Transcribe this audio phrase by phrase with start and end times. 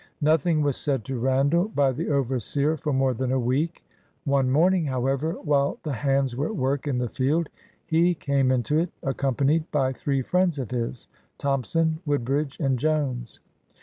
[0.21, 3.83] Nothing was said to Randall by the overseer for more than a week.
[4.25, 7.49] One morning, however, while the hands were at work in the field,
[7.85, 13.41] he came into it, accompanied by three friends of his,— Thompson, TVoodbridge, and Jones.